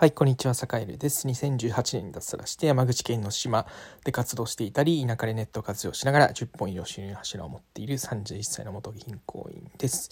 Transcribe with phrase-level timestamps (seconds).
[0.00, 1.28] はい、こんにちは、坂井です。
[1.28, 3.66] 2018年に脱サラして山口県の島
[4.02, 10.08] で活動していたり、田舎でネット活用しながら10本以上収入の柱を持っている31歳の元銀行員です。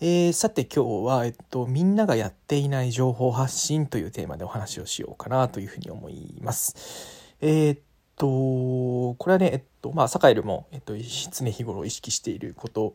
[0.00, 6.76] えー、さて今日は、えっと、みんながやっていない情報発信というテーマでお話をしようかなというふうに思います。
[7.40, 7.80] えー、っ
[8.14, 12.94] と、これはね、えっと、まあ、坂井も、えっと、常日頃意識していること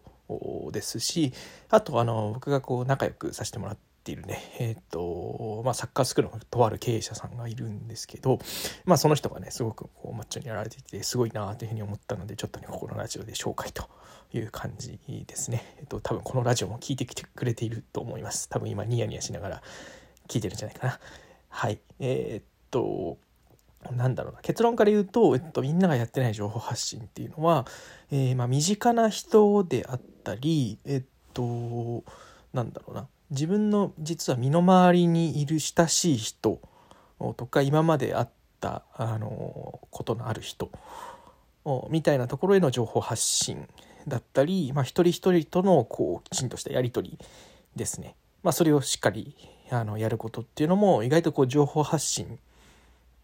[0.71, 1.33] ですし、
[1.69, 4.99] あと、あの、僕がこう、仲良くさせてもらっているね、えっ、と、
[5.65, 8.39] まあ、サッカースクールのとある経営者さんがいるんですけど、
[8.85, 13.89] まあ、その人がね、すごくこうマッチョにやられていて、すごいなというふうに思ったので、ちょっとね、ここのラジオで紹介と
[14.33, 15.75] いう感じですね。
[15.79, 18.47] えっ、と、多分このラジオも聞いてきてくれていると思います。
[18.49, 19.63] 多分今ニヤニヤしながら
[20.27, 20.99] 聞いてるんじゃないかな。
[21.49, 21.79] はい。
[21.99, 23.17] えー、っと、
[23.91, 27.65] なんだろうな結論から言うと、えっと、みんながやってない情報発信っていうのは、
[28.11, 32.03] えー、まあ、身近な人であったりえっと
[32.53, 36.61] なんだろうな自分の実は身の回りにいる親しい人
[37.37, 38.29] とか今まであっ
[38.59, 40.69] たあのことのある人
[41.89, 43.67] みたいなところへの情報発信
[44.07, 47.25] だったり、まあ、一人一人とのこうきちんとしたやり取り
[47.75, 49.35] ですね、まあ、それをしっかり
[49.71, 52.39] あのやることっていうのも意外とこう情報発信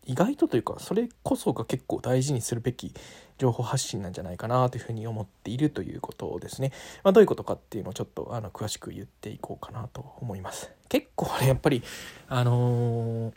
[0.05, 2.93] 意外とというかそれこそが結構大事にするべき
[3.37, 6.71] 情報発信なんじゃないかなというふうに思っているということですね。
[7.03, 10.71] まあ、どういうことかっていうのをちょっとあの詳しく言っていこうかなと思います。
[10.89, 11.83] 結構ねやっぱり
[12.27, 13.33] あのー、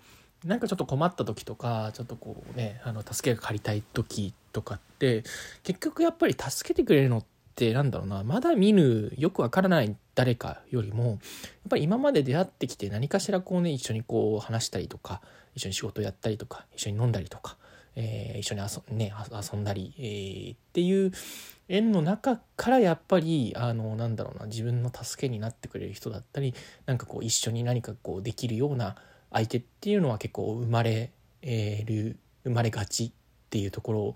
[0.46, 5.22] なんかちょっと困った時とかちょっとこうねあの助けが借りたい時とかって
[5.62, 8.24] 結局やっぱり助けてくれるのってってなんだろうな。
[8.24, 11.18] まだ見ぬよくわからない誰かよりもやっ
[11.70, 15.20] ぱり今まで出会ってきて何かしらこうね一緒にこう話したりとか
[15.54, 17.56] 一緒に仕事やったりとか一緒に飲んだりとか、
[17.94, 19.12] えー、一緒に遊,、ね、
[19.52, 21.12] 遊んだり、えー、っていう
[21.68, 26.54] 縁の中からやっぱりあのなんだろうな自分の助けになってくれる人だったり
[26.86, 28.96] なんかこう一緒に何かこうできるような
[29.32, 33.12] 相手っていうのは結構生まれる生まれがちっ
[33.50, 34.14] ていうところ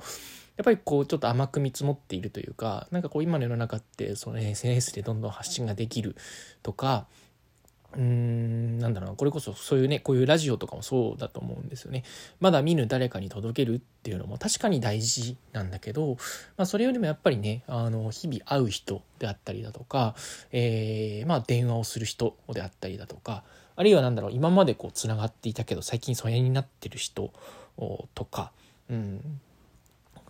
[0.59, 6.17] やっぱりこうちょっと甘く見積もっているというかなんかこう今の世の中ってその SNS でどんどん発信ができる
[6.63, 7.07] とか
[7.95, 12.03] うーんなんだろうこれこそそういうねこういうラジオとかもそうだと思うんですよね。
[12.41, 16.17] まだ見ぬ誰かに届けるっていうのも確かに大事なんだけど、
[16.57, 20.15] まあ、それよりもやっぱりねあの日々会う人であったりだとか、
[20.53, 23.43] えー、まあ電話をする人であったりだとか
[23.77, 27.33] あるいは何だろう今までこうつながっていたけど最近疎遠になってる人
[28.15, 28.51] とか、
[28.91, 29.41] うん、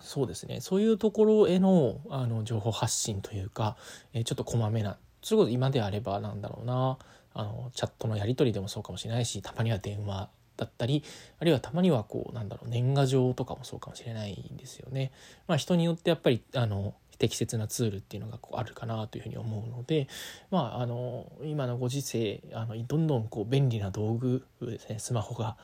[0.01, 0.61] そうですね。
[0.61, 3.77] そういうところへのあの情報発信というか、
[4.13, 6.99] えー、ちょっとこまめなそれこそ今であればなんだろうな。
[7.35, 11.05] あのチャットのやり取りでもそうかもしれないしたまには電話だったり
[11.39, 15.13] あるいはたまにはこうなんだろう年賀状とかもそうかもしれないんですよね。
[15.47, 20.09] まあ、人によってやっぱりあの適切なツールっていうのがこうあるかなというふうに思うので、
[20.51, 24.99] まあ、あの今のご時世あのどんどんこう便利な道具ですね。
[24.99, 25.57] スマホが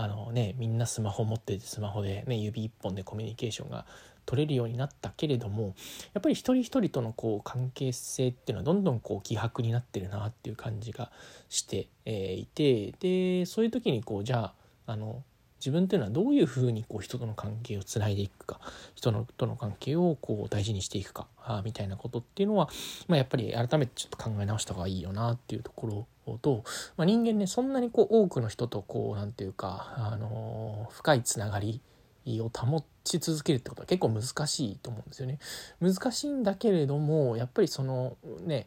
[0.00, 3.84] あのねみんなスマホ持っててスマホで、ね、指一本でコミュニケーションが
[4.26, 5.74] 取れるようになったけれども
[6.14, 11.10] やっぱり一人一人とのこう関係性っていうのはどんどんこう希薄になってるなっていう感じが
[11.48, 14.52] して、えいてでそういう時にこうじゃ
[14.86, 15.24] ああの
[15.58, 18.60] 自分っていうのはどういうふうにこう人との関係をつないでいくか
[18.94, 22.68] 人のとの関係をこう大事にしていくかあみたいなことっていうのは、
[23.08, 26.06] まあ、やっぱり改めてちょっと考え直した方がいいよなっていうところ
[26.36, 26.64] と、
[26.96, 31.80] まあ、人間ねそんなにこう多くの人とこう何て言うか、あの深いつながり
[32.26, 35.38] を保ち続けるってことは結構難しいと思うんですよね。
[35.80, 38.66] 難しいんだけれどもやっぱりそのね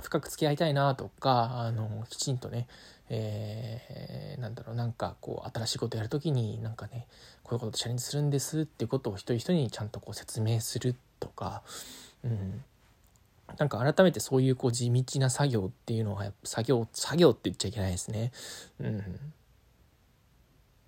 [0.00, 2.66] 深く付き合いたいなとかあのきちんとね、
[3.08, 7.06] えー、なんだろうなんかこう新しいことやる時になんかね
[7.42, 11.62] こういうことチャレンジするんですっていうことを一人一人にちゃんとこう説明するとか、
[12.24, 12.64] うん、
[13.58, 18.32] なんか改めてそういうこう地道な作業っていうのは作業作業って言っちゃいけないですね。
[18.80, 19.02] うん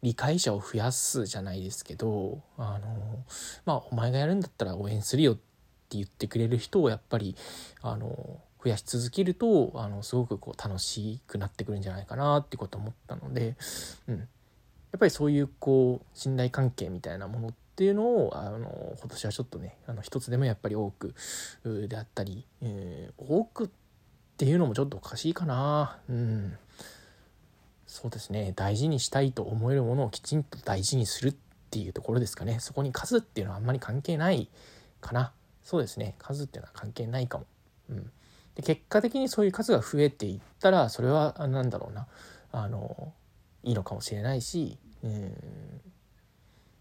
[0.03, 3.25] 理解者を増やすじゃないですけどあの
[3.65, 5.43] まあお前がやるんだったら応援するよって
[5.97, 7.35] 言ってくれる人をやっぱり
[7.83, 13.57] あの増やし続けるとあのすごくこう楽しくなってくるんじゃないかなってこと思ったので、
[14.07, 14.27] うん、やっ
[15.01, 21.15] ぱりそういうこう信頼関係みたいなものってっていうのをあの今年はちょっとねあの一つでもやっぱり多く
[21.65, 23.69] であったり、えー、多くっ
[24.37, 26.01] ていうのもちょっとおかしいかな。
[26.11, 26.59] うん。
[27.87, 28.53] そうですね。
[28.57, 31.35] 大事にしたいと思えるものをきちんと大事にするっ
[31.71, 32.59] ていうところですかね。
[32.59, 34.49] そこに数っていうのはあんまり関係ない
[35.01, 35.31] かな。
[35.63, 36.17] そうですね。
[36.19, 37.47] 数っていうのは関係ないかも、
[37.91, 38.11] うん、
[38.57, 42.09] で結果的にそういう数が増えていったらそれは何だろうな。
[42.51, 43.13] あの
[43.63, 45.33] いいのかもしれないし、うん、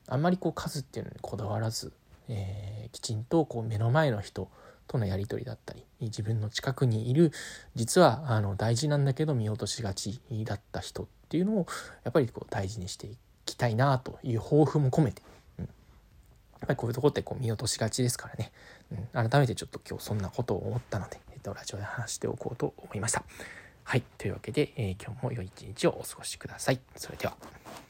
[0.08, 1.92] あんまりこう数っていうのにこだわらず、
[2.30, 4.50] えー、きちんとこう目の前の人
[4.88, 7.32] とのやり取りだったり自分の近くにいる
[7.76, 11.68] 実はあの大事なんだけど見落としがちだった人っていうのを
[12.04, 15.22] やっぱりこう大事にしていきたいなという抱負も込めて、
[15.60, 18.52] うん、やっぱりこういうとこってこう見落としがちですからね、
[18.92, 23.24] うん、改めてちょっと今日そんなことを思ったので、えっと、ラジオで話しておこうと思いました。
[23.84, 24.04] はい。
[24.18, 26.80] というわけで、えー、今日も良い一日をお過ごしください。
[26.98, 27.87] それでは。